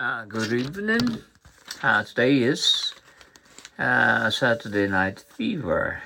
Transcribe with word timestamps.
Uh, 0.00 0.24
good 0.26 0.52
evening. 0.52 1.24
Uh, 1.82 2.04
today 2.04 2.38
is 2.38 2.94
uh, 3.80 4.30
Saturday 4.30 4.86
Night 4.86 5.24
Fever. 5.28 6.00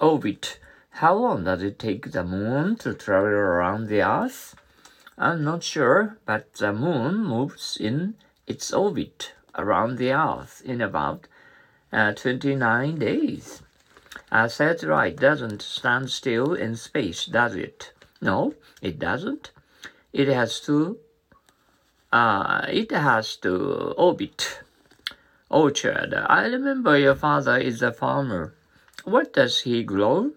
Orbit. 0.00 0.58
How 0.90 1.14
long 1.14 1.44
does 1.44 1.62
it 1.62 1.78
take 1.78 2.10
the 2.10 2.24
moon 2.24 2.74
to 2.78 2.92
travel 2.92 3.28
around 3.28 3.86
the 3.86 4.02
Earth? 4.02 4.56
I'm 5.16 5.44
not 5.44 5.62
sure, 5.62 6.18
but 6.26 6.54
the 6.54 6.72
moon 6.72 7.24
moves 7.24 7.76
in 7.80 8.16
its 8.48 8.72
orbit 8.72 9.34
around 9.56 9.98
the 9.98 10.10
Earth 10.12 10.60
in 10.64 10.80
about 10.80 11.28
uh, 11.92 12.14
29 12.14 12.98
days. 12.98 13.62
A 14.32 14.50
satellite 14.50 15.18
doesn't 15.18 15.62
stand 15.62 16.10
still 16.10 16.52
in 16.52 16.74
space, 16.74 17.26
does 17.26 17.54
it? 17.54 17.92
No, 18.20 18.54
it 18.82 18.98
doesn't. 18.98 19.52
It 20.12 20.26
has 20.26 20.58
to 20.62 20.98
uh, 22.14 22.64
it 22.68 22.92
has 22.92 23.34
to 23.34 23.92
orbit. 23.98 24.60
Orchard. 25.50 26.14
I 26.14 26.46
remember 26.46 26.96
your 26.96 27.16
father 27.16 27.58
is 27.58 27.82
a 27.82 27.92
farmer. 27.92 28.54
What 29.04 29.32
does 29.32 29.62
he 29.62 29.82
grow? 29.82 30.30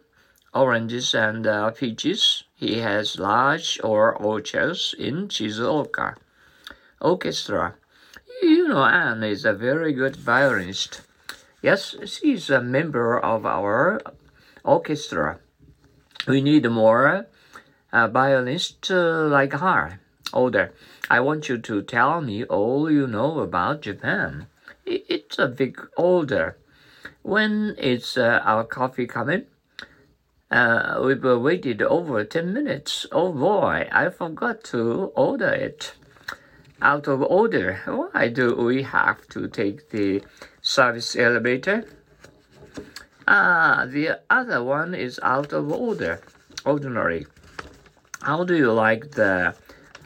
Oranges 0.54 1.14
and 1.14 1.46
uh, 1.46 1.70
peaches. 1.70 2.44
He 2.56 2.80
has 2.80 3.20
large 3.20 3.80
or 3.84 4.16
orchards 4.16 4.96
in 4.98 5.28
Shizuoka. 5.28 6.16
Orchestra. 7.00 7.76
You 8.42 8.68
know, 8.68 8.84
Anne 8.84 9.24
is 9.24 9.46
a 9.46 9.54
very 9.54 9.94
good 9.94 10.16
violinist. 10.16 11.02
Yes, 11.62 11.96
she's 12.06 12.50
a 12.50 12.62
member 12.62 13.20
of 13.20 13.46
our 13.46 14.02
orchestra. 14.64 15.40
We 16.28 16.42
need 16.42 16.70
more 16.70 17.28
uh, 17.94 18.08
violinists 18.08 18.90
uh, 18.90 19.28
like 19.30 19.54
her. 19.54 20.00
Older. 20.34 20.74
I 21.10 21.20
want 21.20 21.48
you 21.48 21.58
to 21.58 21.82
tell 21.82 22.22
me 22.22 22.44
all 22.44 22.92
you 22.92 23.08
know 23.08 23.40
about 23.40 23.82
Japan. 23.82 24.48
It's 24.86 25.40
a 25.40 25.48
big 25.48 25.80
order. 25.98 26.58
When 27.22 27.76
is 27.78 28.18
uh, 28.18 28.42
our 28.44 28.64
coffee 28.64 29.08
coming? 29.08 29.46
Uh, 30.50 31.02
we've 31.04 31.24
waited 31.24 31.82
over 31.82 32.24
10 32.24 32.54
minutes. 32.54 33.06
Oh 33.12 33.34
boy, 33.34 33.88
I 33.92 34.10
forgot 34.10 34.64
to 34.66 35.12
order 35.16 35.50
it. 35.50 35.94
Out 36.82 37.08
of 37.08 37.22
order. 37.24 37.82
Why 37.86 38.30
do 38.30 38.56
we 38.56 38.84
have 38.84 39.28
to 39.30 39.48
take 39.48 39.90
the 39.90 40.24
service 40.62 41.16
elevator? 41.16 41.86
Ah, 43.28 43.86
the 43.90 44.20
other 44.30 44.64
one 44.64 44.94
is 44.94 45.20
out 45.22 45.52
of 45.52 45.70
order. 45.70 46.22
Ordinary. 46.64 47.28
How 48.22 48.44
do 48.46 48.56
you 48.56 48.72
like 48.72 49.12
the 49.12 49.56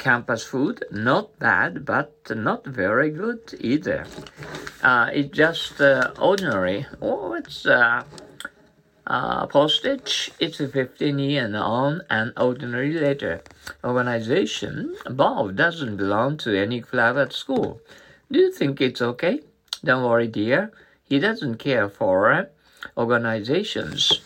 campus 0.02 0.44
food. 0.44 0.84
Not 0.92 1.38
bad, 1.38 1.86
but 1.86 2.12
not 2.36 2.66
very 2.66 3.12
good 3.12 3.54
either. 3.60 4.06
Uh, 4.82 5.10
it's 5.14 5.38
just 5.38 5.80
uh, 5.80 6.12
ordinary. 6.20 6.88
Oh, 7.02 7.34
it's 7.34 7.68
uh, 7.68 8.04
uh, 9.06 9.46
postage. 9.46 10.32
It's 10.40 10.58
15 10.58 11.20
yen 11.20 11.56
on 11.56 12.02
an 12.10 12.34
ordinary 12.36 12.94
letter. 12.94 13.44
Organization. 13.84 14.96
Bob 15.10 15.56
doesn't 15.56 15.98
belong 15.98 16.38
to 16.38 16.60
any 16.60 16.82
club 16.82 17.18
at 17.18 17.32
school. 17.32 17.80
Do 18.32 18.40
you 18.40 18.52
think 18.52 18.82
it's 18.82 19.02
okay? 19.02 19.42
Don't 19.84 20.04
worry, 20.04 20.28
dear. 20.28 20.72
He 21.04 21.20
doesn't 21.20 21.58
care 21.58 21.90
for 21.90 22.50
organizations. 22.98 24.22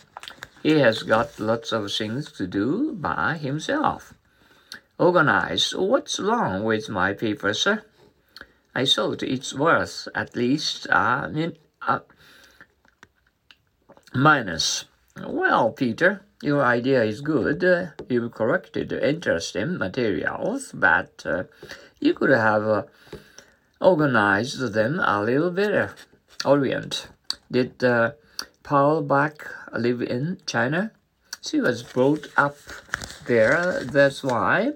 He 0.62 0.78
has 0.78 1.02
got 1.02 1.38
lots 1.38 1.70
of 1.72 1.92
things 1.92 2.32
to 2.32 2.46
do 2.46 2.92
by 2.94 3.36
himself. 3.36 4.14
Organize. 4.98 5.74
What's 5.76 6.18
wrong 6.18 6.64
with 6.64 6.88
my 6.88 7.12
paper, 7.12 7.52
sir? 7.52 7.82
I 8.74 8.86
thought 8.86 9.22
it's 9.22 9.52
worth 9.52 10.08
at 10.14 10.34
least 10.34 10.86
a, 10.86 11.52
a 11.86 12.00
minus. 14.14 14.86
Well, 15.22 15.72
Peter, 15.72 16.22
your 16.42 16.64
idea 16.64 17.04
is 17.04 17.20
good. 17.20 17.62
Uh, 17.62 17.86
you've 18.08 18.32
corrected 18.32 18.92
interesting 18.92 19.78
materials, 19.78 20.72
but 20.72 21.22
uh, 21.26 21.44
you 22.00 22.14
could 22.14 22.30
have 22.30 22.62
uh, 22.64 22.82
organized 23.80 24.72
them 24.72 25.00
a 25.00 25.22
little 25.22 25.50
better. 25.50 25.94
Orient. 26.44 27.08
Did 27.50 27.84
uh, 27.84 28.12
Pearl 28.62 29.02
Buck 29.02 29.54
live 29.72 30.00
in 30.02 30.38
China? 30.46 30.92
She 31.42 31.60
was 31.60 31.82
brought 31.82 32.28
up 32.36 32.56
there, 33.26 33.84
that's 33.84 34.22
why. 34.24 34.72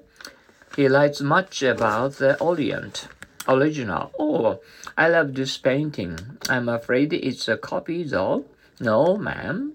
He 0.76 0.88
likes 0.88 1.20
much 1.20 1.62
about 1.62 2.16
the 2.16 2.38
Orient 2.41 3.08
original. 3.48 4.12
Oh, 4.19 4.60
I 4.97 5.08
love 5.08 5.34
this 5.34 5.58
painting. 5.58 6.19
I'm 6.48 6.69
afraid 6.69 7.12
it's 7.12 7.48
a 7.48 7.56
copy 7.56 8.04
though. 8.04 8.44
No, 8.78 9.16
ma'am. 9.16 9.75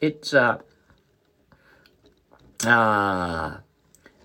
It's 0.00 0.32
a 0.32 0.60
uh, 2.66 3.58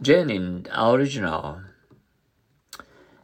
genuine 0.01 0.67
original. 0.75 1.61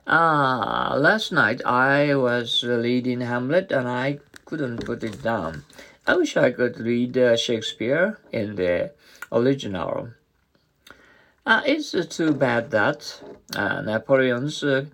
Ah, 0.05 0.95
last 0.97 1.31
night 1.31 1.61
I 1.65 2.13
was 2.15 2.63
reading 2.63 3.21
Hamlet 3.21 3.71
and 3.71 3.87
I 3.87 4.19
couldn't 4.43 4.85
put 4.85 5.03
it 5.03 5.23
down. 5.23 5.63
I 6.05 6.17
wish 6.17 6.35
I 6.35 6.51
could 6.51 6.77
read 6.79 7.17
uh, 7.17 7.37
Shakespeare 7.37 8.19
in 8.31 8.55
the 8.55 8.91
original. 9.31 10.09
Uh, 11.45 11.61
it's 11.65 11.91
too 12.15 12.33
bad 12.33 12.71
that 12.71 13.21
uh, 13.53 13.81
Napoleon's 13.81 14.63
uh, 14.63 14.85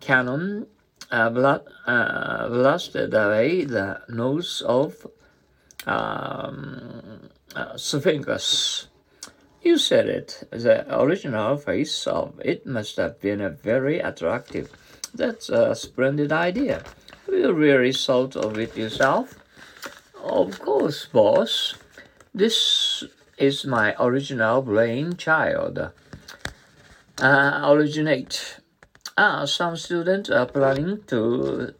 cannon 0.00 0.66
uh, 1.12 1.30
blasted 1.30 3.14
away 3.14 3.64
the 3.64 4.00
nose 4.08 4.62
of 4.66 5.06
um, 5.86 7.30
Sphinx. 7.76 8.88
You 9.62 9.78
said 9.78 10.08
it. 10.08 10.42
The 10.50 10.84
original 11.00 11.56
face 11.56 12.06
of 12.08 12.40
it 12.44 12.66
must 12.66 12.96
have 12.96 13.20
been 13.20 13.56
very 13.62 14.00
attractive. 14.00 14.72
That's 15.14 15.48
a 15.50 15.74
splendid 15.76 16.32
idea. 16.32 16.82
You 17.28 17.52
really 17.52 17.92
thought 17.92 18.34
of 18.34 18.58
it 18.58 18.76
yourself? 18.76 19.36
Of 20.20 20.58
course, 20.58 21.06
boss. 21.06 21.74
This 22.34 23.04
is 23.36 23.64
my 23.64 23.94
original 23.98 24.62
brainchild. 24.62 25.90
Uh, 27.20 27.62
originate. 27.64 28.58
Uh, 29.16 29.46
some 29.46 29.76
students 29.76 30.28
are 30.30 30.46
planning 30.46 31.02
to 31.06 31.74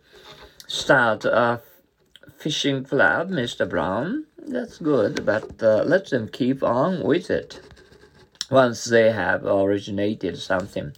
start 0.67 1.25
a 1.25 1.61
fishing 2.39 2.85
club, 2.85 3.31
Mr. 3.31 3.69
Brown. 3.69 4.25
That's 4.39 4.79
good, 4.79 5.27
but 5.27 5.63
uh, 5.63 5.83
let 5.85 6.11
them 6.11 6.29
keep 6.29 6.63
on 6.63 7.03
with 7.03 7.31
it 7.31 7.61
once 8.51 8.85
they 8.85 9.11
have 9.11 9.45
originated 9.45 10.39
something. 10.39 10.93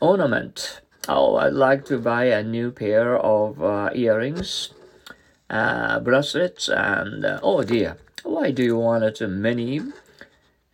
Ornament. 0.00 0.80
Oh, 1.08 1.36
I'd 1.36 1.52
like 1.52 1.84
to 1.86 1.98
buy 1.98 2.24
a 2.26 2.42
new 2.42 2.70
pair 2.70 3.16
of 3.18 3.62
uh, 3.62 3.90
earrings, 3.94 4.70
uh, 5.48 6.00
bracelets, 6.00 6.68
and 6.68 7.24
uh, 7.24 7.40
oh 7.42 7.62
dear, 7.62 7.96
why 8.22 8.50
do 8.50 8.62
you 8.62 8.76
want 8.76 9.16
too 9.16 9.28
many 9.28 9.80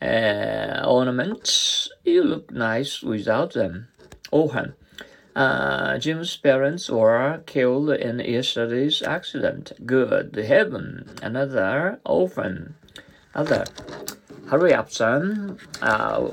uh, 0.01 0.85
ornaments? 0.87 1.89
You 2.05 2.25
look 2.25 2.51
nice 2.51 3.03
without 3.03 3.53
them. 3.53 3.89
Ohan. 4.33 4.75
Uh, 5.35 5.99
Jim's 5.99 6.37
parents 6.37 6.89
were 6.89 7.43
killed 7.45 7.91
in 7.91 8.21
yesterday's 8.21 9.03
accident. 9.03 9.73
Good 9.85 10.35
heaven, 10.35 11.11
another 11.23 12.01
orphan. 12.07 12.75
Other. 13.35 13.67
Hurry 14.49 14.73
up, 14.73 14.91
son. 14.91 15.59
Uh, 15.83 16.31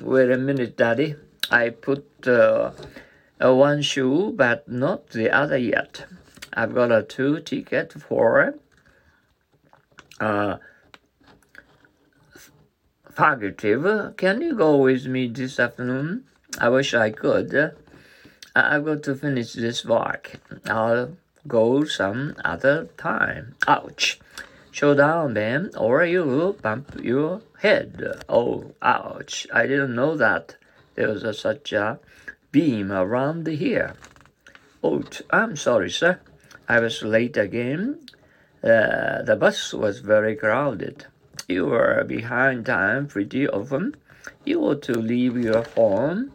wait 0.00 0.30
a 0.30 0.38
minute, 0.38 0.76
Daddy. 0.76 1.16
I 1.50 1.70
put 1.70 2.06
uh, 2.28 2.70
one 3.40 3.82
shoe, 3.82 4.32
but 4.36 4.68
not 4.68 5.08
the 5.08 5.30
other 5.30 5.58
yet. 5.58 6.06
I've 6.52 6.74
got 6.74 6.92
a 6.92 7.02
two 7.02 7.40
ticket 7.40 7.92
for 7.92 8.54
uh, 10.20 10.56
fugitive. 13.10 14.16
Can 14.16 14.40
you 14.42 14.54
go 14.54 14.76
with 14.76 15.06
me 15.06 15.28
this 15.28 15.58
afternoon? 15.58 16.24
I 16.58 16.68
wish 16.68 16.94
I 16.94 17.10
could. 17.10 17.74
I've 18.54 18.84
got 18.84 19.02
to 19.04 19.14
finish 19.14 19.52
this 19.52 19.84
work. 19.84 20.36
I'll 20.66 21.16
go 21.46 21.84
some 21.84 22.36
other 22.44 22.88
time. 22.96 23.54
Ouch. 23.68 24.18
Show 24.70 24.94
down, 24.94 25.34
Ben, 25.34 25.70
or 25.76 26.04
you'll 26.04 26.52
bump 26.52 27.00
your 27.02 27.42
head. 27.60 28.22
Oh, 28.28 28.72
ouch. 28.82 29.46
I 29.52 29.66
didn't 29.66 29.94
know 29.94 30.16
that 30.16 30.56
there 30.94 31.08
was 31.08 31.22
a, 31.22 31.32
such 31.32 31.72
a 31.72 31.98
beam 32.52 32.92
around 32.92 33.46
here. 33.46 33.94
Oh, 34.82 35.02
I'm 35.30 35.56
sorry, 35.56 35.90
sir. 35.90 36.20
I 36.68 36.80
was 36.80 37.02
late 37.02 37.36
again. 37.36 38.06
Uh, 38.66 39.22
the 39.22 39.36
bus 39.36 39.72
was 39.72 40.00
very 40.00 40.34
crowded. 40.34 41.06
You 41.46 41.66
were 41.66 42.02
behind 42.02 42.66
time 42.66 43.06
pretty 43.06 43.46
often. 43.46 43.94
You 44.44 44.60
ought 44.62 44.82
to 44.90 44.92
leave 44.98 45.38
your 45.38 45.62
home 45.78 46.32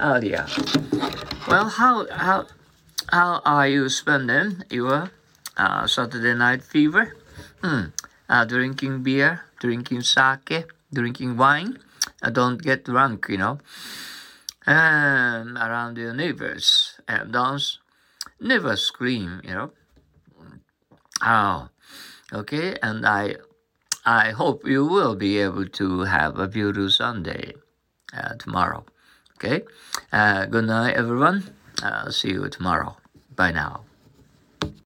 earlier. 0.00 0.46
Well, 1.46 1.68
how 1.68 2.08
how 2.08 2.46
how 3.12 3.42
are 3.44 3.68
you 3.68 3.90
spending 3.90 4.64
your 4.70 5.10
uh, 5.58 5.86
Saturday 5.86 6.32
night 6.32 6.64
fever? 6.64 7.12
Hmm. 7.60 7.92
Uh, 8.26 8.44
drinking 8.46 9.02
beer, 9.02 9.44
drinking 9.60 10.00
sake, 10.00 10.64
drinking 10.88 11.36
wine. 11.36 11.78
Uh, 12.22 12.30
don't 12.30 12.62
get 12.62 12.84
drunk, 12.84 13.26
you 13.28 13.36
know. 13.36 13.58
And 14.64 15.58
around 15.58 15.98
your 15.98 16.14
neighbors 16.14 16.98
and 17.06 17.34
don't 17.34 17.62
never 18.40 18.76
scream, 18.76 19.42
you 19.44 19.52
know. 19.52 19.70
Oh, 21.22 21.68
okay. 22.32 22.76
And 22.82 23.06
I 23.06 23.36
I 24.04 24.30
hope 24.30 24.66
you 24.66 24.84
will 24.86 25.16
be 25.16 25.38
able 25.38 25.66
to 25.80 26.00
have 26.02 26.38
a 26.38 26.46
beautiful 26.46 26.90
Sunday 26.90 27.54
uh, 28.16 28.34
tomorrow. 28.38 28.84
Okay. 29.36 29.64
Uh, 30.12 30.46
good 30.46 30.66
night, 30.66 30.94
everyone. 30.96 31.54
Uh, 31.82 32.10
see 32.10 32.30
you 32.30 32.48
tomorrow. 32.48 32.96
Bye 33.34 33.52
now. 33.52 33.84